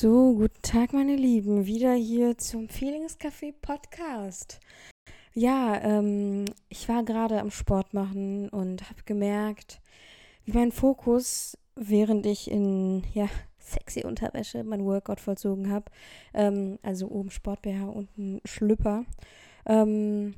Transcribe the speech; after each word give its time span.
So, 0.00 0.32
guten 0.32 0.62
Tag, 0.62 0.92
meine 0.92 1.16
Lieben. 1.16 1.66
Wieder 1.66 1.92
hier 1.92 2.38
zum 2.38 2.68
Feelingscafé 2.68 3.52
Podcast. 3.60 4.60
Ja, 5.34 5.76
ähm, 5.82 6.44
ich 6.68 6.88
war 6.88 7.02
gerade 7.02 7.40
am 7.40 7.50
Sport 7.50 7.94
machen 7.94 8.48
und 8.50 8.88
habe 8.90 9.02
gemerkt, 9.06 9.80
wie 10.44 10.52
mein 10.52 10.70
Fokus, 10.70 11.58
während 11.74 12.26
ich 12.26 12.48
in, 12.48 13.02
ja, 13.12 13.26
sexy 13.58 14.04
Unterwäsche 14.04 14.62
mein 14.62 14.84
Workout 14.84 15.18
vollzogen 15.18 15.68
habe, 15.68 15.86
ähm, 16.32 16.78
also 16.84 17.08
oben 17.08 17.32
Sport-BH, 17.32 17.88
unten 17.88 18.40
Schlüpper, 18.44 19.04
ähm, 19.66 20.34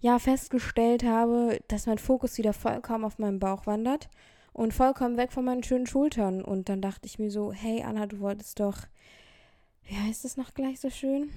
ja, 0.00 0.18
festgestellt 0.20 1.04
habe, 1.04 1.60
dass 1.68 1.84
mein 1.84 1.98
Fokus 1.98 2.38
wieder 2.38 2.54
vollkommen 2.54 3.04
auf 3.04 3.18
meinem 3.18 3.40
Bauch 3.40 3.66
wandert 3.66 4.08
und 4.52 4.74
vollkommen 4.74 5.16
weg 5.16 5.32
von 5.32 5.44
meinen 5.44 5.62
schönen 5.62 5.86
Schultern. 5.86 6.42
Und 6.42 6.68
dann 6.68 6.80
dachte 6.80 7.06
ich 7.06 7.18
mir 7.18 7.30
so, 7.30 7.52
hey 7.52 7.82
Anna, 7.82 8.06
du 8.06 8.20
wolltest 8.20 8.60
doch, 8.60 8.78
wie 9.84 9.96
heißt 9.96 10.24
es 10.24 10.36
noch 10.36 10.54
gleich 10.54 10.80
so 10.80 10.90
schön? 10.90 11.30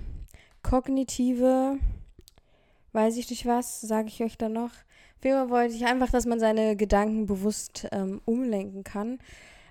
Kognitive, 0.63 1.77
weiß 2.91 3.17
ich 3.17 3.29
nicht 3.29 3.45
was, 3.45 3.81
sage 3.81 4.07
ich 4.07 4.23
euch 4.23 4.37
dann 4.37 4.53
noch. 4.53 4.71
Auf 5.23 5.49
wollte 5.49 5.73
ich 5.73 5.85
einfach, 5.85 6.11
dass 6.11 6.27
man 6.27 6.39
seine 6.39 6.75
Gedanken 6.75 7.25
bewusst 7.25 7.87
ähm, 7.91 8.21
umlenken 8.25 8.83
kann. 8.83 9.17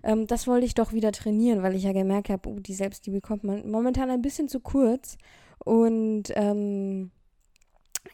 Ähm, 0.03 0.27
das 0.27 0.49
wollte 0.49 0.67
ich 0.67 0.75
doch 0.75 0.93
wieder 0.93 1.13
trainieren, 1.13 1.63
weil 1.63 1.77
ich 1.77 1.85
ja 1.85 1.93
gemerkt 1.93 2.29
habe, 2.29 2.49
oh, 2.49 2.59
die 2.59 2.75
Selbstliebe 2.75 3.21
kommt 3.21 3.45
man 3.45 3.71
momentan 3.71 4.11
ein 4.11 4.23
bisschen 4.23 4.49
zu 4.49 4.59
kurz. 4.59 5.17
Und 5.65 6.25
ähm, 6.35 7.13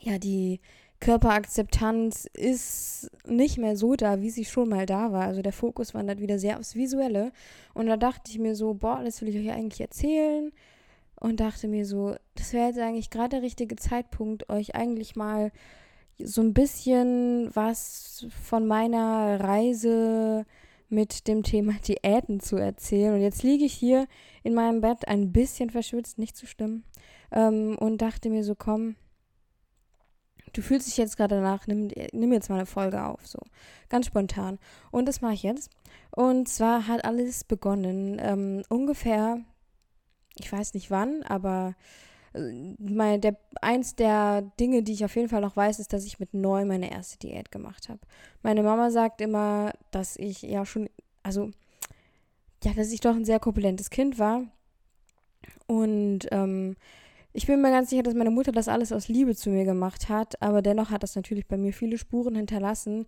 ja, 0.01 0.19
die 0.19 0.61
Körperakzeptanz 1.00 2.27
ist 2.34 3.10
nicht 3.27 3.56
mehr 3.56 3.77
so 3.77 3.96
da, 3.96 4.20
wie 4.20 4.30
sie 4.30 4.45
schon 4.45 4.68
mal 4.68 4.84
da 4.84 5.12
war. 5.12 5.24
Also 5.24 5.41
der 5.41 5.52
Fokus 5.52 5.94
wandert 5.94 6.20
wieder 6.20 6.38
sehr 6.38 6.58
aufs 6.58 6.75
Visuelle. 6.75 7.33
Und 7.72 7.86
da 7.86 7.97
dachte 7.97 8.30
ich 8.30 8.38
mir 8.38 8.55
so, 8.55 8.75
boah, 8.75 9.02
das 9.02 9.22
will 9.22 9.28
ich 9.28 9.36
euch 9.36 9.50
eigentlich 9.50 9.80
erzählen. 9.80 10.52
Und 11.19 11.41
dachte 11.41 11.69
mir 11.69 11.86
so, 11.86 12.16
das 12.34 12.52
wäre 12.52 12.69
jetzt 12.69 12.78
eigentlich 12.78 13.10
gerade 13.10 13.30
der 13.30 13.42
richtige 13.42 13.77
Zeitpunkt, 13.77 14.48
euch 14.50 14.75
eigentlich 14.75 15.16
mal 15.16 15.52
so 16.22 16.42
ein 16.42 16.52
bisschen 16.52 17.50
was 17.55 18.27
von 18.42 18.66
meiner 18.66 19.41
Reise 19.41 20.44
mit 20.91 21.28
dem 21.28 21.42
Thema 21.42 21.72
Diäten 21.88 22.41
zu 22.41 22.56
erzählen. 22.56 23.14
Und 23.14 23.22
jetzt 23.22 23.42
liege 23.42 23.64
ich 23.64 23.72
hier 23.72 24.06
in 24.42 24.53
meinem 24.53 24.82
Bett 24.82 25.08
ein 25.08 25.32
bisschen 25.32 25.70
verschwitzt, 25.70 26.19
nicht 26.19 26.36
zu 26.36 26.47
stimmen. 26.47 26.84
Ähm, 27.32 27.77
und 27.78 28.03
dachte 28.03 28.28
mir 28.28 28.44
so, 28.44 28.55
komm, 28.55 28.97
du 30.53 30.62
fühlst 30.62 30.87
dich 30.87 30.97
jetzt 30.97 31.17
gerade 31.17 31.37
danach, 31.37 31.67
nimm, 31.67 31.91
nimm 32.12 32.33
jetzt 32.33 32.48
mal 32.48 32.56
eine 32.56 32.67
Folge 32.67 33.05
auf, 33.05 33.27
so 33.27 33.39
ganz 33.89 34.06
spontan. 34.06 34.59
Und 34.91 35.06
das 35.06 35.20
mache 35.20 35.34
ich 35.34 35.43
jetzt. 35.43 35.70
Und 36.11 36.48
zwar 36.48 36.87
hat 36.87 37.05
alles 37.05 37.45
begonnen, 37.45 38.19
ähm, 38.20 38.62
ungefähr, 38.69 39.41
ich 40.39 40.51
weiß 40.51 40.75
nicht 40.75 40.91
wann, 40.91 41.23
aber 41.23 41.75
äh, 42.33 42.75
mein, 42.78 43.21
der, 43.21 43.37
eins 43.61 43.95
der 43.95 44.43
Dinge, 44.59 44.83
die 44.83 44.93
ich 44.93 45.05
auf 45.05 45.17
jeden 45.17 45.28
Fall 45.28 45.41
noch 45.41 45.56
weiß, 45.56 45.78
ist, 45.78 45.93
dass 45.93 46.05
ich 46.05 46.19
mit 46.19 46.34
neun 46.34 46.69
meine 46.69 46.91
erste 46.91 47.19
Diät 47.19 47.51
gemacht 47.51 47.89
habe. 47.89 48.01
Meine 48.43 48.62
Mama 48.62 48.91
sagt 48.91 49.21
immer, 49.21 49.73
dass 49.91 50.17
ich 50.17 50.43
ja 50.43 50.65
schon, 50.67 50.89
also, 51.23 51.51
ja, 52.65 52.73
dass 52.75 52.93
ich 52.93 53.01
doch 53.01 53.15
ein 53.15 53.25
sehr 53.25 53.41
korpulentes 53.41 53.91
Kind 53.91 54.19
war. 54.19 54.43
Und 55.67 56.27
ähm, 56.33 56.77
ich 57.33 57.47
bin 57.47 57.61
mir 57.61 57.70
ganz 57.70 57.91
sicher, 57.91 58.03
dass 58.03 58.14
meine 58.14 58.31
Mutter 58.31 58.53
das 58.53 58.69
alles 58.69 58.92
aus 58.92 59.09
Liebe 59.09 59.34
zu 59.36 59.50
mir 59.50 59.64
gemacht 59.64 60.09
hat, 60.09 60.41
aber 60.42 60.62
dennoch 60.62 60.91
hat 60.91 61.03
das 61.03 61.17
natürlich 61.17 61.47
bei 61.47 61.56
mir 61.56 61.72
viele 61.72 61.98
Spuren 61.98 62.34
hinterlassen. 62.34 63.06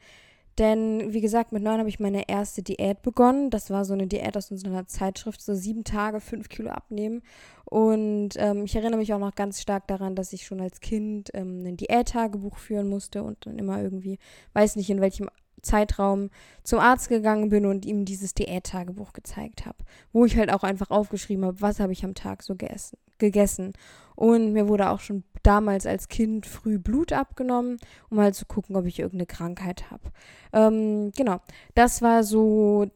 Denn, 0.59 1.15
wie 1.15 1.23
gesagt, 1.23 1.53
mit 1.53 1.63
neun 1.63 1.79
habe 1.79 1.89
ich 1.89 1.99
meine 1.99 2.29
erste 2.29 2.63
Diät 2.63 3.01
begonnen. 3.01 3.49
Das 3.49 3.71
war 3.71 3.87
so 3.87 3.95
eine 3.95 4.07
Diät 4.07 4.37
aus 4.37 4.51
unserer 4.51 4.87
Zeitschrift, 4.87 5.41
so 5.41 5.55
sieben 5.55 5.83
Tage, 5.83 6.21
fünf 6.21 6.51
Kilo 6.51 6.69
abnehmen. 6.69 7.23
Und 7.65 8.31
ähm, 8.37 8.65
ich 8.65 8.77
erinnere 8.77 8.99
mich 8.99 9.15
auch 9.15 9.19
noch 9.19 9.35
ganz 9.35 9.63
stark 9.63 9.87
daran, 9.89 10.15
dass 10.15 10.35
ich 10.35 10.45
schon 10.45 10.61
als 10.61 10.81
Kind 10.81 11.31
ähm, 11.33 11.65
ein 11.65 11.79
Diättagebuch 11.79 12.59
führen 12.59 12.89
musste 12.89 13.23
und 13.23 13.47
dann 13.47 13.59
immer 13.59 13.83
irgendwie, 13.83 14.19
weiß 14.53 14.77
nicht 14.77 14.91
in 14.91 15.01
welchem 15.01 15.31
Zeitraum 15.63 16.31
zum 16.65 16.79
Arzt 16.79 17.09
gegangen 17.09 17.49
bin 17.49 17.67
und 17.67 17.85
ihm 17.87 18.05
dieses 18.05 18.35
Diättagebuch 18.35 19.13
gezeigt 19.13 19.65
habe, 19.67 19.79
wo 20.13 20.25
ich 20.25 20.37
halt 20.37 20.53
auch 20.53 20.63
einfach 20.63 20.91
aufgeschrieben 20.91 21.45
habe, 21.45 21.61
was 21.61 21.81
habe 21.81 21.93
ich 21.93 22.05
am 22.05 22.15
Tag 22.15 22.43
so 22.43 22.55
gegessen, 22.55 22.99
gegessen. 23.19 23.73
Und 24.15 24.53
mir 24.53 24.69
wurde 24.69 24.91
auch 24.91 25.01
schon 25.01 25.25
damals 25.43 25.87
als 25.87 26.09
Kind 26.09 26.47
früh 26.47 26.79
Blut 26.79 27.13
abgenommen, 27.13 27.79
um 28.11 28.21
halt 28.21 28.35
zu 28.35 28.45
gucken, 28.47 28.77
ob 28.77 28.85
ich 28.85 28.99
irgendeine 28.99 29.27
Krankheit 29.27 29.91
habe. 29.91 30.13
Ähm, 30.53 31.13
genau, 31.17 31.41
das 31.75 32.03
war 32.03 32.23
so 32.23 32.87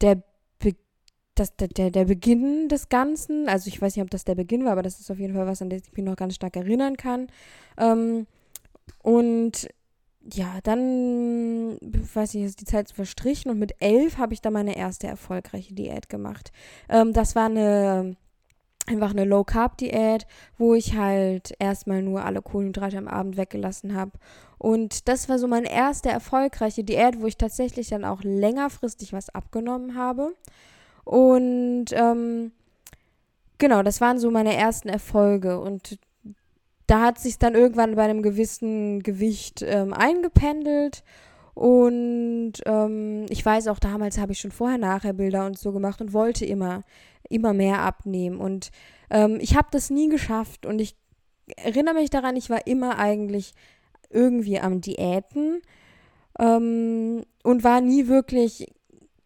der, 0.00 0.22
das, 1.34 1.56
der, 1.56 1.68
der, 1.68 1.90
der 1.90 2.04
Beginn 2.04 2.68
des 2.68 2.88
Ganzen. 2.88 3.48
Also 3.48 3.68
ich 3.68 3.80
weiß 3.80 3.96
nicht, 3.96 4.02
ob 4.02 4.10
das 4.10 4.24
der 4.24 4.34
Beginn 4.34 4.64
war, 4.64 4.72
aber 4.72 4.82
das 4.82 5.00
ist 5.00 5.10
auf 5.10 5.18
jeden 5.18 5.34
Fall 5.34 5.46
was, 5.46 5.62
an 5.62 5.70
das 5.70 5.82
ich 5.82 5.92
mich 5.96 6.04
noch 6.04 6.16
ganz 6.16 6.34
stark 6.34 6.56
erinnern 6.56 6.96
kann. 6.96 7.28
Ähm, 7.76 8.26
und 9.02 9.68
ja, 10.32 10.60
dann, 10.62 11.76
weiß 11.80 12.34
ich, 12.34 12.42
ist 12.42 12.60
die 12.60 12.64
Zeit 12.64 12.90
verstrichen 12.90 13.50
und 13.50 13.58
mit 13.58 13.74
elf 13.80 14.18
habe 14.18 14.32
ich 14.32 14.40
dann 14.40 14.54
meine 14.54 14.76
erste 14.76 15.06
erfolgreiche 15.06 15.74
Diät 15.74 16.08
gemacht. 16.08 16.52
Ähm, 16.88 17.12
das 17.12 17.34
war 17.34 17.46
eine, 17.46 18.16
einfach 18.86 19.10
eine 19.10 19.24
Low-Carb-Diät, 19.24 20.26
wo 20.56 20.74
ich 20.74 20.96
halt 20.96 21.54
erstmal 21.58 22.02
nur 22.02 22.24
alle 22.24 22.40
Kohlenhydrate 22.40 22.96
am 22.98 23.08
Abend 23.08 23.36
weggelassen 23.36 23.94
habe. 23.94 24.12
Und 24.56 25.08
das 25.08 25.28
war 25.28 25.38
so 25.38 25.46
meine 25.46 25.70
erste 25.70 26.08
erfolgreiche 26.08 26.84
Diät, 26.84 27.20
wo 27.20 27.26
ich 27.26 27.36
tatsächlich 27.36 27.88
dann 27.88 28.04
auch 28.04 28.22
längerfristig 28.22 29.12
was 29.12 29.28
abgenommen 29.28 29.94
habe. 29.94 30.34
Und 31.04 31.86
ähm, 31.92 32.52
genau, 33.58 33.82
das 33.82 34.00
waren 34.00 34.18
so 34.18 34.30
meine 34.30 34.56
ersten 34.56 34.88
Erfolge. 34.88 35.60
Und 35.60 35.98
da 36.86 37.00
hat 37.00 37.18
sich 37.18 37.38
dann 37.38 37.54
irgendwann 37.54 37.94
bei 37.94 38.04
einem 38.04 38.22
gewissen 38.22 39.02
Gewicht 39.02 39.62
ähm, 39.62 39.92
eingependelt. 39.92 41.02
Und 41.54 42.54
ähm, 42.66 43.26
ich 43.28 43.44
weiß 43.44 43.68
auch, 43.68 43.78
damals 43.78 44.18
habe 44.18 44.32
ich 44.32 44.40
schon 44.40 44.50
vorher 44.50 44.78
nachher 44.78 45.12
Bilder 45.12 45.46
und 45.46 45.58
so 45.58 45.72
gemacht 45.72 46.00
und 46.00 46.12
wollte 46.12 46.44
immer, 46.44 46.82
immer 47.28 47.52
mehr 47.52 47.80
abnehmen. 47.80 48.38
Und 48.38 48.70
ähm, 49.10 49.38
ich 49.40 49.56
habe 49.56 49.68
das 49.70 49.90
nie 49.90 50.08
geschafft. 50.08 50.66
Und 50.66 50.80
ich 50.80 50.96
erinnere 51.56 51.94
mich 51.94 52.10
daran, 52.10 52.36
ich 52.36 52.50
war 52.50 52.66
immer 52.66 52.98
eigentlich 52.98 53.54
irgendwie 54.10 54.60
am 54.60 54.80
Diäten 54.80 55.62
ähm, 56.38 57.22
und 57.42 57.64
war 57.64 57.80
nie 57.80 58.08
wirklich, 58.08 58.66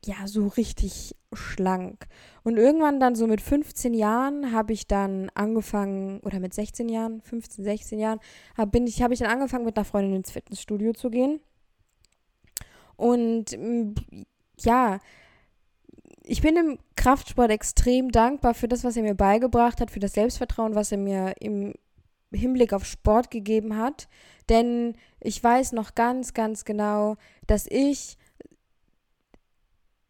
ja, 0.04 0.26
so 0.26 0.46
richtig 0.46 1.14
schlank. 1.32 2.06
Und 2.42 2.56
irgendwann 2.56 3.00
dann 3.00 3.14
so 3.14 3.26
mit 3.26 3.40
15 3.40 3.94
Jahren 3.94 4.52
habe 4.52 4.72
ich 4.72 4.86
dann 4.86 5.30
angefangen, 5.34 6.20
oder 6.20 6.40
mit 6.40 6.54
16 6.54 6.88
Jahren, 6.88 7.20
15, 7.22 7.64
16 7.64 7.98
Jahren, 7.98 8.20
habe 8.56 8.78
ich, 8.78 9.02
hab 9.02 9.10
ich 9.10 9.18
dann 9.18 9.30
angefangen, 9.30 9.64
mit 9.64 9.76
einer 9.76 9.84
Freundin 9.84 10.16
ins 10.16 10.30
Fitnessstudio 10.30 10.92
zu 10.92 11.10
gehen. 11.10 11.40
Und 12.96 13.56
ja, 14.60 14.98
ich 16.24 16.42
bin 16.42 16.56
im 16.56 16.78
Kraftsport 16.96 17.50
extrem 17.50 18.10
dankbar 18.10 18.54
für 18.54 18.68
das, 18.68 18.84
was 18.84 18.96
er 18.96 19.02
mir 19.02 19.14
beigebracht 19.14 19.80
hat, 19.80 19.90
für 19.90 20.00
das 20.00 20.12
Selbstvertrauen, 20.12 20.74
was 20.74 20.92
er 20.92 20.98
mir 20.98 21.34
im 21.40 21.74
Hinblick 22.32 22.72
auf 22.72 22.84
Sport 22.84 23.30
gegeben 23.30 23.76
hat. 23.76 24.08
Denn 24.48 24.94
ich 25.20 25.42
weiß 25.42 25.72
noch 25.72 25.94
ganz, 25.94 26.34
ganz 26.34 26.64
genau, 26.64 27.16
dass 27.46 27.66
ich 27.66 28.18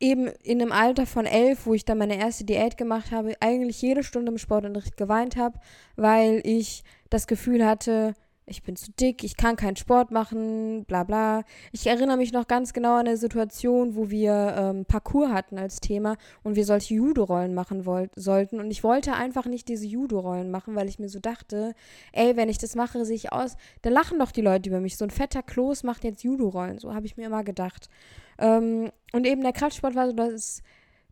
eben 0.01 0.29
in 0.43 0.61
einem 0.61 0.73
Alter 0.73 1.07
von 1.07 1.27
elf, 1.27 1.67
wo 1.67 1.75
ich 1.75 1.85
dann 1.85 1.99
meine 1.99 2.19
erste 2.19 2.45
Diät 2.45 2.77
gemacht 2.77 3.11
habe, 3.11 3.35
eigentlich 3.41 3.83
jede 3.83 4.03
Stunde 4.03 4.33
im 4.33 4.39
Sportunterricht 4.39 4.97
geweint 4.97 5.37
habe, 5.37 5.59
weil 5.97 6.41
ich 6.45 6.85
das 7.11 7.27
Gefühl 7.27 7.67
hatte, 7.67 8.15
ich 8.51 8.63
bin 8.63 8.77
zu 8.77 8.91
dick, 8.93 9.25
ich 9.25 9.37
kann 9.37 9.57
keinen 9.57 9.77
Sport 9.77 10.11
machen, 10.11 10.85
bla 10.87 11.05
bla. 11.05 11.45
Ich 11.73 11.87
erinnere 11.87 12.17
mich 12.17 12.33
noch 12.33 12.47
ganz 12.47 12.73
genau 12.73 12.95
an 12.95 13.07
eine 13.07 13.17
Situation, 13.17 13.95
wo 13.95 14.11
wir 14.11 14.55
ähm, 14.57 14.85
Parcours 14.87 15.31
hatten 15.33 15.59
als 15.59 15.81
Thema 15.81 16.17
und 16.43 16.57
wir 16.57 16.65
solche 16.65 16.95
Judo-Rollen 16.95 17.55
machen 17.55 17.83
sollten. 18.17 18.61
Und 18.61 18.71
ich 18.71 18.83
wollte 18.83 19.13
einfach 19.13 19.47
nicht 19.47 19.69
diese 19.69 19.87
Judo-Rollen 19.87 20.51
machen, 20.51 20.75
weil 20.75 20.89
ich 20.89 20.99
mir 20.99 21.09
so 21.09 21.19
dachte, 21.21 21.75
ey, 22.13 22.37
wenn 22.37 22.49
ich 22.49 22.59
das 22.59 22.75
mache, 22.75 23.05
sehe 23.05 23.17
ich 23.17 23.33
aus, 23.33 23.57
da 23.83 23.91
lachen 23.91 24.19
doch 24.19 24.33
die 24.33 24.41
Leute 24.43 24.71
über 24.71 24.81
mich. 24.81 24.97
So 24.97 25.05
ein 25.05 25.11
fetter 25.11 25.43
Kloß 25.43 25.83
macht 25.83 26.05
jetzt 26.05 26.25
Judo-Rollen. 26.25 26.79
So 26.79 26.95
habe 26.95 27.07
ich 27.07 27.17
mir 27.17 27.27
immer 27.27 27.45
gedacht. 27.45 27.91
Ähm, 28.39 28.91
und 29.13 29.27
eben 29.27 29.43
der 29.43 29.53
Kraftsport 29.53 29.95
war 29.95 30.07
so 30.07 30.13
das, 30.13 30.63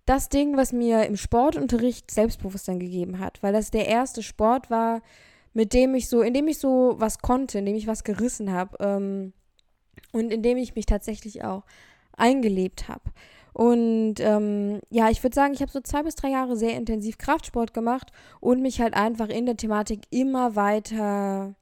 das 0.04 0.28
Ding, 0.28 0.56
was 0.56 0.72
mir 0.72 1.04
im 1.06 1.16
Sportunterricht 1.16 2.10
Selbstbewusstsein 2.10 2.78
gegeben 2.78 3.18
hat, 3.18 3.42
weil 3.42 3.52
das 3.52 3.70
der 3.70 3.88
erste 3.88 4.22
Sport 4.22 4.70
war, 4.70 5.02
mit 5.52 5.72
dem 5.72 5.94
ich 5.94 6.08
so, 6.08 6.22
in 6.22 6.34
dem 6.34 6.48
ich 6.48 6.58
so 6.58 6.94
was 6.98 7.18
konnte, 7.18 7.58
in 7.58 7.66
dem 7.66 7.76
ich 7.76 7.86
was 7.86 8.04
gerissen 8.04 8.52
habe 8.52 8.76
ähm, 8.80 9.32
und 10.12 10.30
in 10.30 10.42
dem 10.42 10.58
ich 10.58 10.74
mich 10.74 10.86
tatsächlich 10.86 11.44
auch 11.44 11.64
eingelebt 12.16 12.88
habe. 12.88 13.10
Und 13.52 14.16
ähm, 14.20 14.80
ja, 14.90 15.08
ich 15.08 15.22
würde 15.22 15.34
sagen, 15.34 15.54
ich 15.54 15.62
habe 15.62 15.72
so 15.72 15.80
zwei 15.80 16.02
bis 16.02 16.14
drei 16.14 16.28
Jahre 16.28 16.56
sehr 16.56 16.76
intensiv 16.76 17.16
Kraftsport 17.16 17.72
gemacht 17.72 18.12
und 18.38 18.60
mich 18.60 18.82
halt 18.82 18.92
einfach 18.92 19.30
in 19.30 19.46
der 19.46 19.56
Thematik 19.56 20.02
immer 20.10 20.56
weiter, 20.56 21.54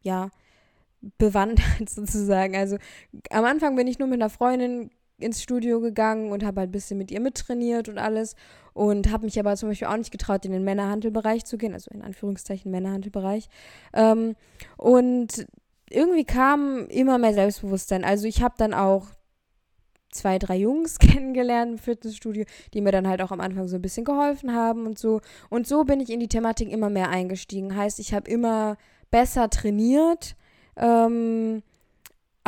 ja, 0.00 0.30
bewandert 1.18 1.88
sozusagen. 1.88 2.54
Also 2.54 2.76
am 3.30 3.44
Anfang 3.44 3.74
bin 3.74 3.88
ich 3.88 3.98
nur 3.98 4.06
mit 4.06 4.20
einer 4.20 4.30
Freundin 4.30 4.90
ins 5.22 5.42
Studio 5.42 5.80
gegangen 5.80 6.30
und 6.32 6.44
habe 6.44 6.60
halt 6.60 6.70
ein 6.70 6.72
bisschen 6.72 6.98
mit 6.98 7.10
ihr 7.10 7.20
mittrainiert 7.20 7.88
und 7.88 7.98
alles. 7.98 8.34
Und 8.72 9.10
habe 9.10 9.24
mich 9.24 9.38
aber 9.38 9.56
zum 9.56 9.68
Beispiel 9.68 9.88
auch 9.88 9.96
nicht 9.96 10.12
getraut, 10.12 10.44
in 10.44 10.52
den 10.52 10.64
Männerhandelbereich 10.64 11.44
zu 11.44 11.58
gehen, 11.58 11.74
also 11.74 11.90
in 11.92 12.02
Anführungszeichen 12.02 12.70
Männerhandelbereich. 12.70 13.48
Ähm, 13.92 14.36
und 14.76 15.46
irgendwie 15.90 16.24
kam 16.24 16.86
immer 16.86 17.18
mehr 17.18 17.34
Selbstbewusstsein. 17.34 18.04
Also 18.04 18.26
ich 18.26 18.42
habe 18.42 18.54
dann 18.58 18.72
auch 18.74 19.08
zwei, 20.10 20.38
drei 20.38 20.56
Jungs 20.56 20.98
kennengelernt 21.00 21.72
im 21.72 21.78
Fitnessstudio, 21.78 22.44
die 22.74 22.80
mir 22.80 22.92
dann 22.92 23.08
halt 23.08 23.22
auch 23.22 23.30
am 23.30 23.40
Anfang 23.40 23.68
so 23.68 23.76
ein 23.76 23.82
bisschen 23.82 24.04
geholfen 24.04 24.54
haben 24.54 24.86
und 24.86 24.98
so. 24.98 25.20
Und 25.48 25.66
so 25.66 25.84
bin 25.84 26.00
ich 26.00 26.10
in 26.10 26.20
die 26.20 26.28
Thematik 26.28 26.70
immer 26.70 26.90
mehr 26.90 27.08
eingestiegen. 27.10 27.76
Heißt, 27.76 27.98
ich 27.98 28.14
habe 28.14 28.30
immer 28.30 28.76
besser 29.10 29.50
trainiert. 29.50 30.36
Ähm, 30.76 31.62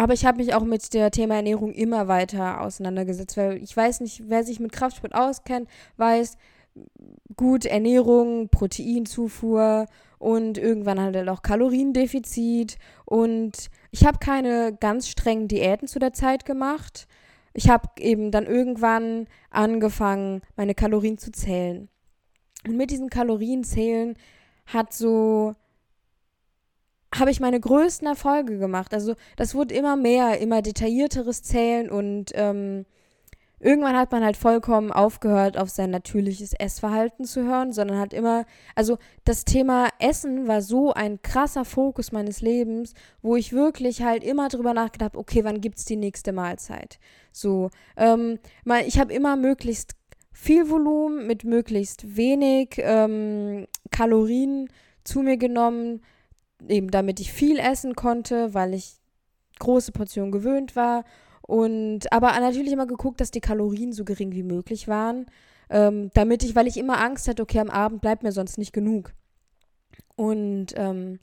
aber 0.03 0.15
ich 0.15 0.25
habe 0.25 0.39
mich 0.39 0.53
auch 0.53 0.65
mit 0.65 0.95
der 0.95 1.13
Thema 1.13 1.37
Ernährung 1.37 1.71
immer 1.71 2.09
weiter 2.09 2.61
auseinandergesetzt, 2.61 3.37
weil 3.37 3.63
ich 3.63 3.77
weiß 3.77 4.01
nicht, 4.01 4.25
wer 4.27 4.43
sich 4.43 4.59
mit 4.59 4.73
Kraftsport 4.73 5.15
auskennt, 5.15 5.69
weiß, 5.97 6.37
gut 7.37 7.67
Ernährung, 7.67 8.49
Proteinzufuhr 8.49 9.87
und 10.19 10.59
irgendwann 10.59 11.01
halt 11.01 11.29
auch 11.29 11.43
Kaloriendefizit. 11.43 12.79
Und 13.05 13.71
ich 13.93 14.05
habe 14.05 14.19
keine 14.19 14.77
ganz 14.81 15.07
strengen 15.07 15.47
Diäten 15.47 15.87
zu 15.87 16.01
der 16.01 16.13
Zeit 16.13 16.45
gemacht. 16.45 17.07
Ich 17.55 17.71
habe 17.71 17.89
eben 18.01 18.33
dann 18.33 18.47
irgendwann 18.47 19.29
angefangen, 19.51 20.41
meine 20.57 20.75
Kalorien 20.75 21.17
zu 21.17 21.31
zählen. 21.31 21.89
Und 22.67 22.77
mit 22.77 22.91
diesem 22.91 23.09
Kalorienzählen 23.09 24.17
hat 24.67 24.93
so 24.93 25.55
habe 27.15 27.31
ich 27.31 27.41
meine 27.41 27.61
größten 27.61 28.07
Erfolge 28.07 28.59
gemacht. 28.59 28.95
Also 28.95 29.15
das 29.37 29.55
wurde 29.55 29.75
immer 29.75 29.97
mehr, 29.97 30.41
immer 30.41 30.63
detaillierteres 30.63 31.43
Zählen 31.43 31.91
und 31.91 32.33
ähm, 32.35 32.87
irgendwann 33.63 33.97
hat 33.97 34.11
man 34.11 34.25
halt 34.25 34.37
vollkommen 34.37 34.91
aufgehört, 34.91 35.57
auf 35.57 35.71
sein 35.71 35.91
natürliches 35.91 36.53
Essverhalten 36.53 37.25
zu 37.25 37.45
hören, 37.45 37.73
sondern 37.73 37.99
hat 37.99 38.13
immer, 38.13 38.45
also 38.75 38.99
das 39.25 39.45
Thema 39.45 39.89
Essen 39.99 40.49
war 40.49 40.63
so 40.63 40.93
ein 40.93 41.23
krasser 41.23 41.65
Fokus 41.65 42.13
meines 42.13 42.41
Lebens, 42.41 42.95
wo 43.23 43.37
ich 43.37 43.53
wirklich 43.53 44.03
halt 44.03 44.25
immer 44.25 44.49
drüber 44.49 44.75
nachgedacht 44.75 45.17
okay, 45.17 45.45
wann 45.45 45.61
gibt 45.61 45.79
es 45.79 45.85
die 45.85 45.97
nächste 45.97 46.33
Mahlzeit? 46.33 46.99
So, 47.31 47.71
ähm, 47.97 48.39
mal, 48.65 48.83
ich 48.87 48.99
habe 48.99 49.13
immer 49.13 49.37
möglichst 49.37 49.97
viel 50.33 50.69
Volumen 50.69 51.27
mit 51.27 51.45
möglichst 51.45 52.17
wenig 52.17 52.77
ähm, 52.79 53.67
Kalorien 53.91 54.69
zu 55.05 55.21
mir 55.21 55.37
genommen, 55.37 56.01
eben 56.69 56.91
damit 56.91 57.21
ich 57.21 57.33
viel 57.33 57.59
essen 57.59 57.95
konnte, 57.95 58.55
weil 58.55 58.75
ich 58.75 58.97
große 59.59 59.93
Portionen 59.93 60.33
gewöhnt 60.33 60.77
war. 60.77 61.05
Und 61.43 62.13
aber 62.13 62.29
natürlich 62.41 62.73
immer 62.73 62.87
geguckt, 62.87 63.21
dass 63.21 63.31
die 63.31 63.41
Kalorien 63.41 63.93
so 63.93 64.05
gering 64.05 64.33
wie 64.33 64.43
möglich 64.43 64.89
waren. 64.89 65.27
Ähm, 65.71 66.11
damit 66.15 66.43
ich, 66.43 66.55
weil 66.55 66.67
ich 66.67 66.77
immer 66.77 67.01
Angst 67.01 67.29
hatte, 67.29 67.43
okay, 67.43 67.59
am 67.59 67.71
Abend 67.71 68.01
bleibt 68.01 68.23
mir 68.23 68.33
sonst 68.33 68.59
nicht 68.59 68.73
genug. 68.73 69.13
Und 70.17 70.75
ähm, 70.77 71.19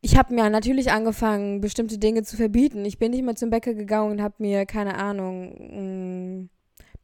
ich 0.00 0.16
habe 0.18 0.34
mir 0.34 0.50
natürlich 0.50 0.92
angefangen, 0.92 1.60
bestimmte 1.60 1.98
Dinge 1.98 2.22
zu 2.24 2.36
verbieten. 2.36 2.84
Ich 2.84 2.98
bin 2.98 3.12
nicht 3.12 3.24
mehr 3.24 3.36
zum 3.36 3.50
Bäcker 3.50 3.74
gegangen 3.74 4.12
und 4.12 4.22
habe 4.22 4.34
mir, 4.38 4.66
keine 4.66 4.96
Ahnung, 4.96 6.50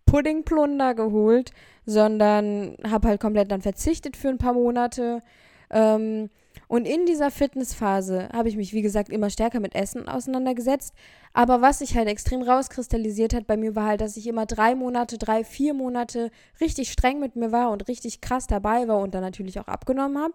Puddingplunder 0.04 0.94
geholt, 0.94 1.52
sondern 1.86 2.76
habe 2.86 3.08
halt 3.08 3.20
komplett 3.20 3.50
dann 3.50 3.62
verzichtet 3.62 4.16
für 4.16 4.28
ein 4.28 4.38
paar 4.38 4.52
Monate. 4.52 5.22
Ähm, 5.70 6.28
und 6.70 6.86
in 6.86 7.04
dieser 7.04 7.32
Fitnessphase 7.32 8.28
habe 8.32 8.48
ich 8.48 8.56
mich, 8.56 8.72
wie 8.72 8.80
gesagt, 8.80 9.08
immer 9.08 9.28
stärker 9.28 9.58
mit 9.58 9.74
Essen 9.74 10.08
auseinandergesetzt. 10.08 10.94
Aber 11.32 11.60
was 11.60 11.80
sich 11.80 11.96
halt 11.96 12.06
extrem 12.06 12.42
rauskristallisiert 12.42 13.34
hat 13.34 13.48
bei 13.48 13.56
mir, 13.56 13.74
war 13.74 13.86
halt, 13.86 14.00
dass 14.00 14.16
ich 14.16 14.28
immer 14.28 14.46
drei 14.46 14.76
Monate, 14.76 15.18
drei, 15.18 15.42
vier 15.42 15.74
Monate 15.74 16.30
richtig 16.60 16.92
streng 16.92 17.18
mit 17.18 17.34
mir 17.34 17.50
war 17.50 17.72
und 17.72 17.88
richtig 17.88 18.20
krass 18.20 18.46
dabei 18.46 18.86
war 18.86 18.98
und 19.00 19.16
dann 19.16 19.22
natürlich 19.22 19.58
auch 19.58 19.66
abgenommen 19.66 20.22
habe. 20.22 20.34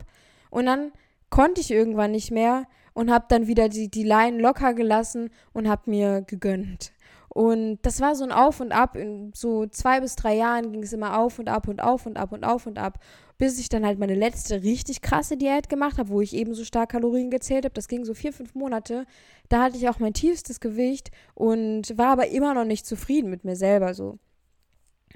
Und 0.50 0.66
dann 0.66 0.92
konnte 1.30 1.62
ich 1.62 1.72
irgendwann 1.72 2.12
nicht 2.12 2.32
mehr 2.32 2.66
und 2.92 3.10
habe 3.10 3.28
dann 3.30 3.48
wieder 3.48 3.70
die, 3.70 3.90
die 3.90 4.04
Leinen 4.04 4.42
locker 4.42 4.74
gelassen 4.74 5.30
und 5.54 5.70
habe 5.70 5.90
mir 5.90 6.22
gegönnt. 6.22 6.92
Und 7.36 7.80
das 7.82 8.00
war 8.00 8.16
so 8.16 8.24
ein 8.24 8.32
Auf 8.32 8.62
und 8.62 8.72
Ab. 8.72 8.96
In 8.96 9.32
so 9.36 9.68
zwei 9.68 10.00
bis 10.00 10.16
drei 10.16 10.36
Jahren 10.36 10.72
ging 10.72 10.84
es 10.84 10.94
immer 10.94 11.20
auf 11.20 11.38
und 11.38 11.50
ab 11.50 11.68
und 11.68 11.82
auf 11.82 12.06
und 12.06 12.16
ab 12.18 12.32
und 12.32 12.46
auf 12.46 12.66
und 12.66 12.80
ab 12.80 13.00
bis 13.38 13.60
ich 13.60 13.70
dann 13.70 13.86
halt 13.86 14.00
meine 14.00 14.16
letzte 14.16 14.64
richtig 14.64 15.02
krasse 15.02 15.36
Diät 15.36 15.68
gemacht 15.68 15.98
habe, 15.98 16.10
wo 16.10 16.22
ich 16.22 16.34
eben 16.34 16.54
so 16.54 16.64
stark 16.64 16.92
Kalorien 16.92 17.30
gezählt 17.30 17.66
habe. 17.66 17.74
Das 17.74 17.88
ging 17.88 18.06
so 18.06 18.14
vier, 18.14 18.32
fünf 18.32 18.56
Monate. 18.56 19.06
Da 19.50 19.64
hatte 19.64 19.78
ich 19.78 19.90
auch 19.90 20.00
mein 20.00 20.14
tiefstes 20.14 20.60
Gewicht 20.60 21.12
und 21.34 21.98
war 21.98 22.08
aber 22.08 22.30
immer 22.30 22.54
noch 22.54 22.66
nicht 22.66 22.86
zufrieden 22.86 23.30
mit 23.30 23.44
mir 23.44 23.56
selber 23.56 23.94
so. 23.94 24.20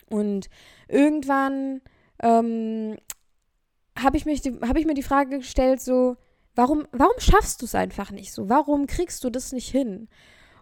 Und 0.09 0.49
irgendwann 0.87 1.81
ähm, 2.21 2.97
habe 3.97 4.17
ich, 4.17 4.25
hab 4.25 4.77
ich 4.77 4.85
mir 4.85 4.95
die 4.95 5.03
Frage 5.03 5.37
gestellt, 5.37 5.81
so, 5.81 6.17
warum, 6.55 6.87
warum 6.91 7.19
schaffst 7.19 7.61
du 7.61 7.65
es 7.65 7.75
einfach 7.75 8.11
nicht 8.11 8.33
so? 8.33 8.49
Warum 8.49 8.85
kriegst 8.85 9.23
du 9.23 9.29
das 9.29 9.53
nicht 9.53 9.69
hin? 9.69 10.09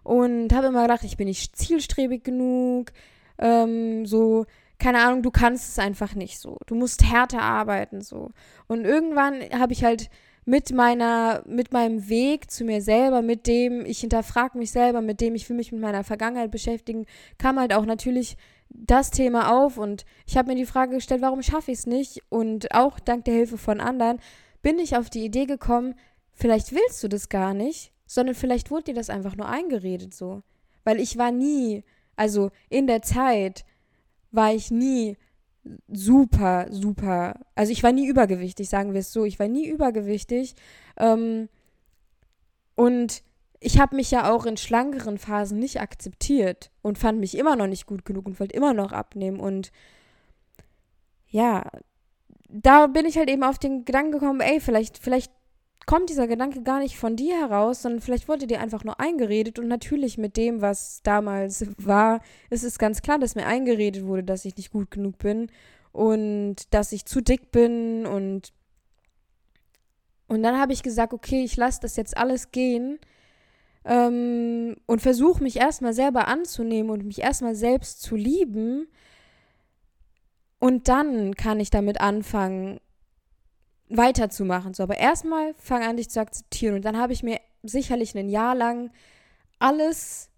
Und 0.08 0.54
habe 0.54 0.68
immer 0.68 0.82
gedacht, 0.82 1.04
ich 1.04 1.18
bin 1.18 1.28
nicht 1.28 1.54
zielstrebig 1.54 2.24
genug. 2.24 2.92
Ähm, 3.36 4.06
so, 4.06 4.46
keine 4.78 5.00
Ahnung, 5.00 5.22
du 5.22 5.30
kannst 5.30 5.68
es 5.68 5.78
einfach 5.78 6.14
nicht 6.14 6.38
so. 6.38 6.56
Du 6.64 6.74
musst 6.74 7.04
härter 7.04 7.42
arbeiten 7.42 8.00
so. 8.00 8.30
Und 8.68 8.86
irgendwann 8.86 9.42
habe 9.52 9.74
ich 9.74 9.84
halt 9.84 10.08
mit 10.46 10.72
meiner, 10.72 11.42
mit 11.46 11.74
meinem 11.74 12.08
Weg 12.08 12.50
zu 12.50 12.64
mir 12.64 12.80
selber, 12.80 13.20
mit 13.20 13.46
dem 13.46 13.84
ich 13.84 14.00
hinterfrage 14.00 14.56
mich 14.56 14.70
selber, 14.70 15.02
mit 15.02 15.20
dem 15.20 15.34
ich 15.34 15.46
will 15.50 15.56
mich 15.58 15.72
mit 15.72 15.82
meiner 15.82 16.04
Vergangenheit 16.04 16.50
beschäftigen, 16.50 17.04
kam 17.36 17.60
halt 17.60 17.74
auch 17.74 17.84
natürlich 17.84 18.38
das 18.70 19.10
Thema 19.10 19.52
auf 19.52 19.76
und 19.76 20.06
ich 20.24 20.38
habe 20.38 20.48
mir 20.48 20.56
die 20.56 20.64
Frage 20.64 20.94
gestellt, 20.94 21.20
warum 21.20 21.42
schaffe 21.42 21.70
ich 21.70 21.80
es 21.80 21.86
nicht? 21.86 22.22
Und 22.30 22.74
auch 22.74 22.98
dank 22.98 23.26
der 23.26 23.34
Hilfe 23.34 23.58
von 23.58 23.82
anderen 23.82 24.20
bin 24.62 24.78
ich 24.78 24.96
auf 24.96 25.10
die 25.10 25.26
Idee 25.26 25.44
gekommen, 25.44 25.96
vielleicht 26.32 26.72
willst 26.72 27.04
du 27.04 27.08
das 27.08 27.28
gar 27.28 27.52
nicht, 27.52 27.92
sondern 28.08 28.34
vielleicht 28.34 28.72
wurde 28.72 28.84
dir 28.84 28.94
das 28.94 29.10
einfach 29.10 29.36
nur 29.36 29.48
eingeredet 29.48 30.12
so. 30.12 30.42
Weil 30.82 30.98
ich 30.98 31.16
war 31.18 31.30
nie, 31.30 31.84
also 32.16 32.50
in 32.70 32.88
der 32.88 33.02
Zeit, 33.02 33.64
war 34.32 34.52
ich 34.52 34.70
nie 34.70 35.16
super, 35.86 36.66
super, 36.70 37.38
also 37.54 37.70
ich 37.70 37.82
war 37.82 37.92
nie 37.92 38.08
übergewichtig, 38.08 38.68
sagen 38.68 38.94
wir 38.94 39.00
es 39.00 39.12
so. 39.12 39.24
Ich 39.24 39.38
war 39.38 39.46
nie 39.46 39.68
übergewichtig. 39.68 40.54
Ähm, 40.96 41.48
und 42.74 43.22
ich 43.60 43.78
habe 43.78 43.96
mich 43.96 44.10
ja 44.10 44.32
auch 44.32 44.46
in 44.46 44.56
schlankeren 44.56 45.18
Phasen 45.18 45.58
nicht 45.58 45.80
akzeptiert 45.80 46.70
und 46.80 46.96
fand 46.96 47.20
mich 47.20 47.36
immer 47.36 47.56
noch 47.56 47.66
nicht 47.66 47.86
gut 47.86 48.04
genug 48.04 48.26
und 48.26 48.40
wollte 48.40 48.56
immer 48.56 48.72
noch 48.72 48.92
abnehmen. 48.92 49.40
Und 49.40 49.70
ja, 51.28 51.64
da 52.48 52.86
bin 52.86 53.04
ich 53.04 53.18
halt 53.18 53.28
eben 53.28 53.44
auf 53.44 53.58
den 53.58 53.84
Gedanken 53.84 54.12
gekommen, 54.12 54.40
ey, 54.40 54.60
vielleicht, 54.60 54.96
vielleicht 54.98 55.32
kommt 55.88 56.10
dieser 56.10 56.26
Gedanke 56.26 56.62
gar 56.62 56.80
nicht 56.80 56.98
von 56.98 57.16
dir 57.16 57.40
heraus, 57.40 57.80
sondern 57.80 58.02
vielleicht 58.02 58.28
wurde 58.28 58.46
dir 58.46 58.60
einfach 58.60 58.84
nur 58.84 59.00
eingeredet. 59.00 59.58
Und 59.58 59.68
natürlich 59.68 60.18
mit 60.18 60.36
dem, 60.36 60.60
was 60.60 61.00
damals 61.02 61.64
war, 61.78 62.20
ist 62.50 62.62
es 62.62 62.78
ganz 62.78 63.00
klar, 63.00 63.18
dass 63.18 63.34
mir 63.34 63.46
eingeredet 63.46 64.04
wurde, 64.04 64.22
dass 64.22 64.44
ich 64.44 64.54
nicht 64.58 64.70
gut 64.70 64.90
genug 64.90 65.16
bin 65.16 65.50
und 65.92 66.56
dass 66.74 66.92
ich 66.92 67.06
zu 67.06 67.22
dick 67.22 67.50
bin. 67.52 68.04
Und, 68.04 68.52
und 70.26 70.42
dann 70.42 70.60
habe 70.60 70.74
ich 70.74 70.82
gesagt, 70.82 71.14
okay, 71.14 71.42
ich 71.42 71.56
lasse 71.56 71.80
das 71.80 71.96
jetzt 71.96 72.18
alles 72.18 72.50
gehen 72.50 72.98
ähm, 73.86 74.76
und 74.84 75.00
versuche 75.00 75.42
mich 75.42 75.56
erstmal 75.56 75.94
selber 75.94 76.28
anzunehmen 76.28 76.90
und 76.90 77.06
mich 77.06 77.22
erstmal 77.22 77.54
selbst 77.54 78.02
zu 78.02 78.14
lieben. 78.14 78.88
Und 80.58 80.88
dann 80.88 81.34
kann 81.34 81.60
ich 81.60 81.70
damit 81.70 81.98
anfangen, 81.98 82.78
weiterzumachen. 83.88 84.74
So, 84.74 84.82
aber 84.82 84.98
erstmal 84.98 85.54
fang 85.58 85.82
an, 85.82 85.96
dich 85.96 86.10
zu 86.10 86.20
akzeptieren. 86.20 86.74
Und 86.74 86.84
dann 86.84 86.98
habe 86.98 87.12
ich 87.12 87.22
mir 87.22 87.40
sicherlich 87.62 88.16
ein 88.16 88.28
Jahr 88.28 88.54
lang 88.54 88.90
alles 89.58 90.30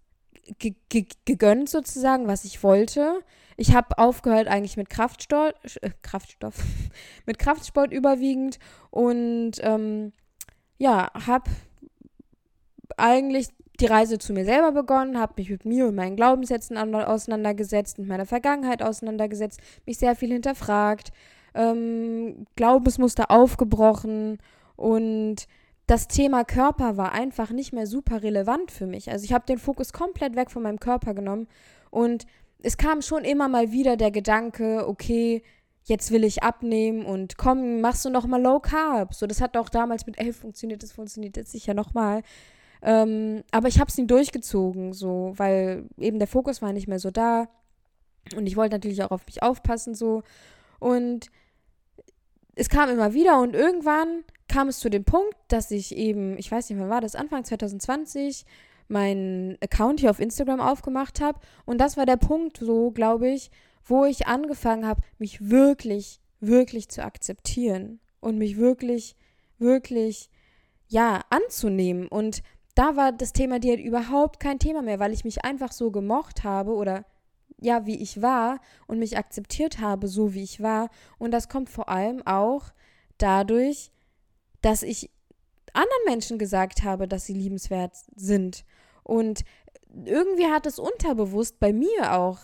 ge 0.59 0.75
ge 0.89 1.05
gegönnt, 1.25 1.69
sozusagen, 1.69 2.27
was 2.27 2.45
ich 2.45 2.63
wollte. 2.63 3.21
Ich 3.57 3.75
habe 3.75 3.97
aufgehört 3.97 4.47
eigentlich 4.47 4.77
mit 4.77 4.89
Kraftstoff, 4.89 5.53
äh, 5.81 5.91
Kraftstoff, 6.01 6.55
mit 7.25 7.37
Kraftsport 7.37 7.93
überwiegend 7.93 8.57
und 8.89 9.53
ähm, 9.61 10.13
ja, 10.77 11.11
habe 11.13 11.51
eigentlich 12.97 13.49
die 13.79 13.85
Reise 13.85 14.17
zu 14.19 14.33
mir 14.33 14.45
selber 14.45 14.71
begonnen, 14.71 15.19
habe 15.19 15.33
mich 15.37 15.49
mit 15.49 15.65
mir 15.65 15.87
und 15.87 15.95
meinen 15.95 16.15
Glaubenssätzen 16.15 16.77
auseinandergesetzt, 16.77 17.97
mit 17.97 18.07
meiner 18.07 18.25
Vergangenheit 18.25 18.81
auseinandergesetzt, 18.81 19.59
mich 19.85 19.97
sehr 19.97 20.15
viel 20.15 20.31
hinterfragt, 20.31 21.11
ähm, 21.53 22.45
Glaubensmuster 22.55 23.31
aufgebrochen 23.31 24.39
und 24.75 25.47
das 25.87 26.07
Thema 26.07 26.45
Körper 26.45 26.95
war 26.97 27.11
einfach 27.11 27.51
nicht 27.51 27.73
mehr 27.73 27.85
super 27.85 28.23
relevant 28.23 28.71
für 28.71 28.87
mich. 28.87 29.11
Also 29.11 29.25
ich 29.25 29.33
habe 29.33 29.45
den 29.45 29.57
Fokus 29.57 29.91
komplett 29.91 30.35
weg 30.35 30.49
von 30.49 30.63
meinem 30.63 30.79
Körper 30.79 31.13
genommen 31.13 31.47
und 31.89 32.25
es 32.63 32.77
kam 32.77 33.01
schon 33.01 33.23
immer 33.23 33.47
mal 33.47 33.71
wieder 33.71 33.97
der 33.97 34.11
Gedanke, 34.11 34.87
okay, 34.87 35.41
jetzt 35.83 36.11
will 36.11 36.23
ich 36.23 36.43
abnehmen 36.43 37.05
und 37.05 37.37
komm, 37.37 37.81
machst 37.81 38.05
du 38.05 38.09
noch 38.09 38.27
mal 38.27 38.41
Low 38.41 38.59
Carb. 38.59 39.13
So, 39.13 39.27
das 39.27 39.41
hat 39.41 39.57
auch 39.57 39.69
damals 39.69 40.05
mit 40.05 40.19
elf 40.19 40.37
funktioniert, 40.37 40.83
das 40.83 40.91
funktioniert 40.91 41.37
jetzt 41.37 41.51
sicher 41.51 41.73
noch 41.73 41.93
mal. 41.93 42.21
Ähm, 42.83 43.43
aber 43.51 43.67
ich 43.67 43.79
habe 43.79 43.89
es 43.89 43.97
nie 43.97 44.07
durchgezogen, 44.07 44.93
so, 44.93 45.33
weil 45.35 45.85
eben 45.97 46.19
der 46.19 46.27
Fokus 46.27 46.61
war 46.61 46.73
nicht 46.73 46.87
mehr 46.87 46.99
so 46.99 47.11
da. 47.11 47.47
Und 48.35 48.45
ich 48.45 48.55
wollte 48.55 48.75
natürlich 48.75 49.03
auch 49.03 49.11
auf 49.11 49.25
mich 49.25 49.43
aufpassen, 49.43 49.95
so. 49.95 50.23
Und 50.79 51.27
es 52.55 52.69
kam 52.69 52.89
immer 52.89 53.13
wieder 53.13 53.39
und 53.39 53.55
irgendwann 53.55 54.23
kam 54.47 54.67
es 54.67 54.79
zu 54.79 54.89
dem 54.89 55.05
Punkt, 55.05 55.35
dass 55.47 55.71
ich 55.71 55.95
eben, 55.95 56.37
ich 56.37 56.51
weiß 56.51 56.69
nicht, 56.69 56.79
wann 56.79 56.89
war 56.89 57.01
das, 57.01 57.15
Anfang 57.15 57.43
2020, 57.43 58.45
meinen 58.87 59.57
Account 59.61 60.01
hier 60.01 60.09
auf 60.09 60.19
Instagram 60.19 60.59
aufgemacht 60.59 61.21
habe. 61.21 61.39
Und 61.65 61.79
das 61.79 61.95
war 61.95 62.05
der 62.05 62.17
Punkt, 62.17 62.57
so 62.57 62.91
glaube 62.91 63.29
ich, 63.29 63.49
wo 63.85 64.05
ich 64.05 64.27
angefangen 64.27 64.85
habe, 64.85 65.01
mich 65.17 65.49
wirklich, 65.49 66.19
wirklich 66.39 66.89
zu 66.89 67.03
akzeptieren 67.03 67.99
und 68.19 68.37
mich 68.37 68.57
wirklich, 68.57 69.15
wirklich, 69.57 70.29
ja, 70.87 71.21
anzunehmen. 71.29 72.07
Und 72.07 72.43
da 72.75 72.95
war 72.95 73.11
das 73.11 73.31
Thema 73.33 73.59
Diät 73.59 73.79
überhaupt 73.79 74.39
kein 74.39 74.59
Thema 74.59 74.81
mehr, 74.81 74.99
weil 74.99 75.13
ich 75.13 75.23
mich 75.23 75.45
einfach 75.45 75.71
so 75.71 75.91
gemocht 75.91 76.43
habe 76.43 76.73
oder 76.73 77.05
ja, 77.61 77.85
wie 77.85 78.01
ich 78.01 78.21
war 78.21 78.59
und 78.87 78.99
mich 78.99 79.17
akzeptiert 79.17 79.79
habe, 79.79 80.07
so 80.07 80.33
wie 80.33 80.43
ich 80.43 80.61
war. 80.61 80.89
Und 81.17 81.31
das 81.31 81.47
kommt 81.47 81.69
vor 81.69 81.87
allem 81.89 82.25
auch 82.25 82.73
dadurch, 83.17 83.91
dass 84.61 84.83
ich 84.83 85.11
anderen 85.73 86.03
Menschen 86.05 86.37
gesagt 86.37 86.83
habe, 86.83 87.07
dass 87.07 87.25
sie 87.25 87.33
liebenswert 87.33 87.95
sind. 88.15 88.65
Und 89.03 89.43
irgendwie 90.05 90.47
hat 90.47 90.65
es 90.65 90.79
unterbewusst 90.79 91.59
bei 91.59 91.71
mir 91.71 92.13
auch, 92.13 92.39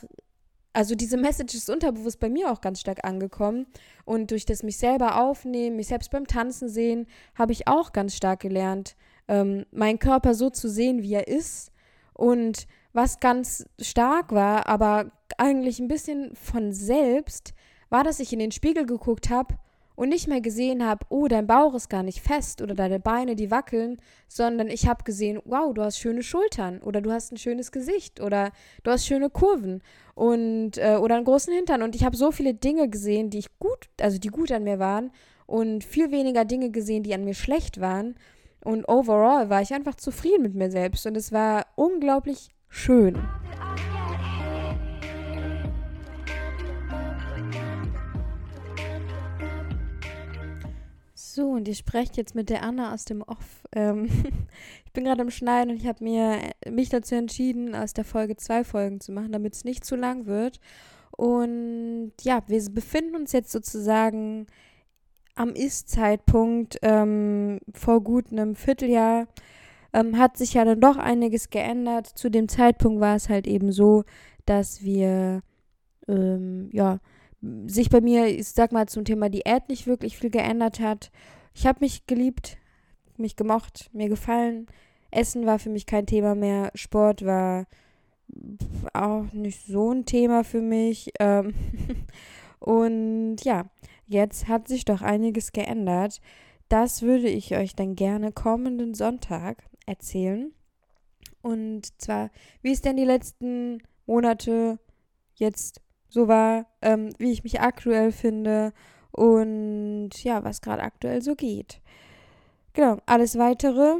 also 0.73 0.93
diese 0.93 1.17
Message 1.17 1.55
ist 1.55 1.69
unterbewusst 1.69 2.19
bei 2.19 2.29
mir 2.29 2.51
auch 2.51 2.61
ganz 2.61 2.79
stark 2.79 3.03
angekommen. 3.03 3.65
Und 4.05 4.31
durch 4.31 4.45
das 4.45 4.63
mich 4.63 4.77
selber 4.77 5.19
aufnehmen, 5.21 5.75
mich 5.75 5.87
selbst 5.87 6.11
beim 6.11 6.27
Tanzen 6.27 6.69
sehen, 6.69 7.07
habe 7.35 7.53
ich 7.53 7.67
auch 7.67 7.91
ganz 7.91 8.15
stark 8.15 8.41
gelernt, 8.41 8.95
ähm, 9.27 9.65
meinen 9.71 9.99
Körper 9.99 10.35
so 10.35 10.49
zu 10.49 10.69
sehen, 10.69 11.01
wie 11.01 11.13
er 11.13 11.27
ist. 11.27 11.71
Und 12.13 12.67
was 12.93 13.19
ganz 13.19 13.65
stark 13.79 14.31
war, 14.31 14.67
aber 14.67 15.11
eigentlich 15.37 15.79
ein 15.79 15.87
bisschen 15.87 16.35
von 16.35 16.73
selbst, 16.73 17.53
war, 17.89 18.03
dass 18.03 18.19
ich 18.19 18.33
in 18.33 18.39
den 18.39 18.51
Spiegel 18.51 18.85
geguckt 18.85 19.29
habe 19.29 19.55
und 19.97 20.09
nicht 20.09 20.27
mehr 20.27 20.41
gesehen 20.41 20.85
habe, 20.85 21.05
oh, 21.09 21.27
dein 21.27 21.47
Bauch 21.47 21.73
ist 21.73 21.89
gar 21.89 22.03
nicht 22.03 22.21
fest 22.21 22.61
oder 22.61 22.75
deine 22.75 22.99
Beine, 22.99 23.35
die 23.35 23.49
wackeln, 23.49 23.97
sondern 24.27 24.67
ich 24.67 24.87
habe 24.87 25.03
gesehen, 25.03 25.41
wow, 25.45 25.73
du 25.73 25.81
hast 25.81 25.97
schöne 25.97 26.21
Schultern 26.21 26.79
oder 26.81 27.01
du 27.01 27.11
hast 27.11 27.31
ein 27.31 27.37
schönes 27.37 27.71
Gesicht 27.71 28.21
oder 28.21 28.51
du 28.83 28.91
hast 28.91 29.07
schöne 29.07 29.31
Kurven 29.31 29.81
und 30.13 30.77
äh, 30.77 30.97
oder 30.97 31.15
einen 31.15 31.25
großen 31.25 31.51
Hintern. 31.51 31.81
Und 31.81 31.95
ich 31.95 32.03
habe 32.03 32.15
so 32.15 32.31
viele 32.31 32.53
Dinge 32.53 32.89
gesehen, 32.89 33.31
die 33.31 33.39
ich 33.39 33.57
gut, 33.57 33.89
also 33.99 34.19
die 34.19 34.27
gut 34.27 34.51
an 34.51 34.63
mir 34.63 34.77
waren 34.77 35.11
und 35.47 35.83
viel 35.83 36.11
weniger 36.11 36.45
Dinge 36.45 36.69
gesehen, 36.69 37.01
die 37.01 37.15
an 37.15 37.25
mir 37.25 37.33
schlecht 37.33 37.81
waren. 37.81 38.15
Und 38.63 38.87
overall 38.87 39.49
war 39.49 39.63
ich 39.63 39.73
einfach 39.73 39.95
zufrieden 39.95 40.43
mit 40.43 40.53
mir 40.53 40.69
selbst 40.69 41.07
und 41.07 41.17
es 41.17 41.31
war 41.31 41.65
unglaublich 41.75 42.49
schön. 42.69 43.17
So, 51.37 51.51
und 51.51 51.67
ihr 51.67 51.75
sprecht 51.75 52.17
jetzt 52.17 52.33
mit 52.33 52.49
der 52.49 52.63
Anna 52.63 52.93
aus 52.95 53.05
dem 53.05 53.21
Off. 53.21 53.63
Ähm, 53.71 54.05
ich 54.85 54.91
bin 54.91 55.03
gerade 55.03 55.21
am 55.21 55.29
Schneiden 55.29 55.69
und 55.69 55.77
ich 55.77 55.85
habe 55.85 56.03
äh, 56.03 56.71
mich 56.71 56.89
dazu 56.89 57.13
entschieden, 57.13 57.75
aus 57.75 57.93
der 57.93 58.05
Folge 58.05 58.37
zwei 58.37 58.63
Folgen 58.63 58.99
zu 58.99 59.11
machen, 59.11 59.31
damit 59.31 59.53
es 59.53 59.63
nicht 59.63 59.85
zu 59.85 59.95
lang 59.95 60.25
wird. 60.25 60.59
Und 61.11 62.13
ja, 62.21 62.41
wir 62.47 62.63
befinden 62.71 63.15
uns 63.15 63.33
jetzt 63.33 63.51
sozusagen 63.51 64.47
am 65.35 65.49
Ist-Zeitpunkt 65.49 66.79
ähm, 66.81 67.59
vor 67.71 68.01
gut 68.01 68.31
einem 68.31 68.55
Vierteljahr. 68.55 69.27
Ähm, 69.93 70.17
hat 70.17 70.37
sich 70.37 70.53
ja 70.53 70.65
dann 70.65 70.81
doch 70.81 70.97
einiges 70.97 71.49
geändert. 71.49 72.07
Zu 72.07 72.29
dem 72.29 72.47
Zeitpunkt 72.47 72.99
war 72.99 73.15
es 73.15 73.29
halt 73.29 73.47
eben 73.47 73.71
so, 73.71 74.03
dass 74.45 74.83
wir 74.83 75.41
ähm, 76.07 76.69
ja 76.71 76.99
sich 77.67 77.89
bei 77.89 78.01
mir, 78.01 78.27
ich 78.27 78.47
sag 78.49 78.71
mal, 78.71 78.87
zum 78.87 79.05
Thema 79.05 79.29
Diät 79.29 79.69
nicht 79.69 79.87
wirklich 79.87 80.17
viel 80.17 80.29
geändert 80.29 80.79
hat. 80.79 81.11
Ich 81.53 81.65
habe 81.65 81.79
mich 81.81 82.07
geliebt, 82.07 82.57
mich 83.17 83.35
gemocht, 83.35 83.89
mir 83.93 84.09
gefallen. 84.09 84.67
Essen 85.11 85.45
war 85.45 85.59
für 85.59 85.69
mich 85.69 85.85
kein 85.85 86.05
Thema 86.05 86.35
mehr. 86.35 86.71
Sport 86.75 87.25
war 87.25 87.65
auch 88.93 89.31
nicht 89.33 89.65
so 89.65 89.91
ein 89.91 90.05
Thema 90.05 90.43
für 90.43 90.61
mich. 90.61 91.11
Ähm 91.19 91.53
und 92.59 93.37
ja, 93.43 93.65
jetzt 94.07 94.47
hat 94.47 94.67
sich 94.67 94.85
doch 94.85 95.01
einiges 95.01 95.51
geändert. 95.51 96.21
Das 96.69 97.01
würde 97.01 97.29
ich 97.29 97.55
euch 97.55 97.75
dann 97.75 97.95
gerne 97.95 98.31
kommenden 98.31 98.93
Sonntag 98.93 99.63
erzählen. 99.87 100.53
Und 101.41 101.99
zwar, 101.99 102.29
wie 102.61 102.71
es 102.71 102.81
denn 102.81 102.97
die 102.97 103.05
letzten 103.05 103.81
Monate 104.05 104.79
jetzt 105.35 105.81
so 106.09 106.27
war, 106.27 106.67
ähm, 106.81 107.13
wie 107.17 107.31
ich 107.31 107.43
mich 107.43 107.61
aktuell 107.61 108.11
finde 108.11 108.73
und 109.11 110.11
ja, 110.23 110.43
was 110.43 110.61
gerade 110.61 110.83
aktuell 110.83 111.21
so 111.21 111.35
geht. 111.35 111.81
Genau, 112.73 112.97
alles 113.05 113.37
weitere 113.37 113.95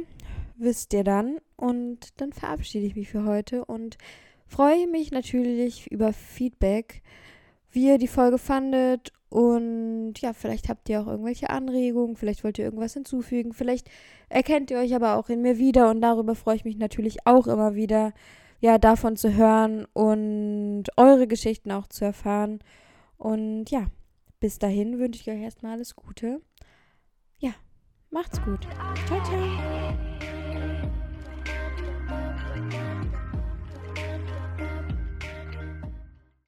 wisst 0.56 0.92
ihr 0.92 1.04
dann 1.04 1.38
und 1.56 2.20
dann 2.20 2.32
verabschiede 2.32 2.86
ich 2.86 2.96
mich 2.96 3.08
für 3.08 3.24
heute 3.24 3.64
und 3.64 3.98
freue 4.46 4.86
mich 4.86 5.10
natürlich 5.10 5.90
über 5.90 6.12
Feedback, 6.12 7.02
wie 7.78 7.86
ihr 7.86 7.98
die 7.98 8.08
Folge 8.08 8.38
fandet 8.38 9.12
und 9.28 10.14
ja, 10.18 10.32
vielleicht 10.32 10.68
habt 10.68 10.88
ihr 10.88 11.00
auch 11.00 11.06
irgendwelche 11.06 11.48
Anregungen, 11.48 12.16
vielleicht 12.16 12.42
wollt 12.42 12.58
ihr 12.58 12.64
irgendwas 12.64 12.94
hinzufügen, 12.94 13.52
vielleicht 13.52 13.88
erkennt 14.28 14.72
ihr 14.72 14.78
euch 14.78 14.96
aber 14.96 15.16
auch 15.16 15.28
in 15.28 15.42
mir 15.42 15.58
wieder 15.58 15.88
und 15.88 16.00
darüber 16.00 16.34
freue 16.34 16.56
ich 16.56 16.64
mich 16.64 16.76
natürlich 16.76 17.24
auch 17.24 17.46
immer 17.46 17.76
wieder 17.76 18.12
ja, 18.58 18.78
davon 18.78 19.16
zu 19.16 19.34
hören 19.34 19.86
und 19.92 20.86
eure 20.96 21.28
Geschichten 21.28 21.70
auch 21.70 21.86
zu 21.86 22.04
erfahren. 22.04 22.58
Und 23.16 23.70
ja, 23.70 23.86
bis 24.40 24.58
dahin 24.58 24.98
wünsche 24.98 25.20
ich 25.20 25.30
euch 25.30 25.40
erstmal 25.40 25.74
alles 25.74 25.94
Gute. 25.94 26.40
Ja, 27.38 27.52
macht's 28.10 28.42
gut. 28.42 28.66
Ciao, 29.06 29.22
ciao. 29.22 30.07